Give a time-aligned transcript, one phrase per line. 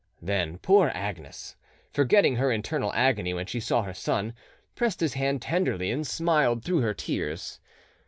[0.19, 1.55] Then poor Agnes,
[1.91, 4.33] forgetting her internal agony when she saw her son,
[4.73, 7.59] pressed his hand tenderly and smiled through her tears.